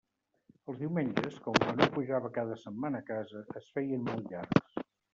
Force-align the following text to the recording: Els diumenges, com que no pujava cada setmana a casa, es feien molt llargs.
Els 0.71 0.79
diumenges, 0.79 1.37
com 1.43 1.59
que 1.65 1.75
no 1.83 1.89
pujava 1.99 2.33
cada 2.41 2.59
setmana 2.65 3.05
a 3.05 3.09
casa, 3.13 3.47
es 3.63 3.73
feien 3.79 4.07
molt 4.13 4.31
llargs. 4.37 4.87